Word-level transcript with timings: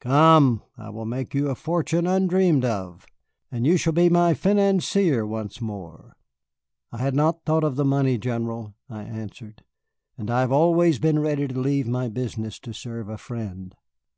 Come! 0.00 0.62
I 0.78 0.88
will 0.88 1.04
make 1.04 1.34
you 1.34 1.50
a 1.50 1.54
fortune 1.54 2.06
undreamed 2.06 2.64
of, 2.64 3.04
and 3.50 3.66
you 3.66 3.76
shall 3.76 3.92
be 3.92 4.08
my 4.08 4.32
fianancier 4.32 5.26
once 5.28 5.60
more." 5.60 6.16
"I 6.90 6.96
had 6.96 7.14
not 7.14 7.44
thought 7.44 7.62
of 7.62 7.76
the 7.76 7.84
money, 7.84 8.16
General," 8.16 8.74
I 8.88 9.02
answered, 9.02 9.62
"and 10.16 10.30
I 10.30 10.40
have 10.40 10.50
always 10.50 10.98
been 10.98 11.18
ready 11.18 11.46
to 11.46 11.58
leave 11.60 11.86
my 11.88 12.08
business 12.08 12.58
to 12.60 12.72
serve 12.72 13.10
a 13.10 13.18
friend." 13.18 13.74